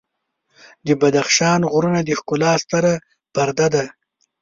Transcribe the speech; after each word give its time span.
د 0.85 0.87
بدخشان 1.01 1.59
غرونه 1.71 1.99
د 2.03 2.09
ښکلا 2.19 2.51
ستره 2.63 2.93
پرده 3.33 3.67
ده. 3.73 3.85